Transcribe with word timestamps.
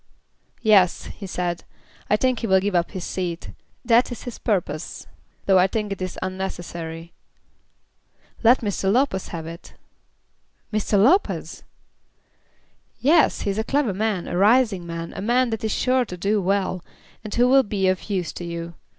"Yes," 0.63 1.05
he 1.19 1.27
said, 1.27 1.63
"I 2.09 2.15
think 2.17 2.39
he 2.39 2.47
will 2.47 2.59
give 2.59 2.73
up 2.73 2.89
his 2.89 3.03
seat. 3.03 3.51
That 3.85 4.11
is 4.11 4.23
his 4.23 4.39
purpose, 4.39 5.05
though 5.45 5.59
I 5.59 5.67
think 5.67 5.91
it 5.91 6.01
is 6.01 6.17
unnecessary." 6.23 7.13
"Let 8.43 8.61
Mr. 8.61 8.91
Lopez 8.91 9.27
have 9.27 9.45
it." 9.45 9.75
"Mr. 10.73 10.97
Lopez!" 10.97 11.61
"Yes; 12.99 13.41
he 13.41 13.51
is 13.51 13.59
a 13.59 13.63
clever 13.63 13.93
man, 13.93 14.27
a 14.27 14.35
rising 14.35 14.87
man, 14.87 15.13
a 15.15 15.21
man 15.21 15.51
that 15.51 15.63
is 15.63 15.71
sure 15.71 16.03
to 16.05 16.17
do 16.17 16.41
well, 16.41 16.83
and 17.23 17.35
who 17.35 17.47
will 17.47 17.61
be 17.61 17.87
of 17.87 18.09
use 18.09 18.33
to 18.33 18.43
you. 18.43 18.73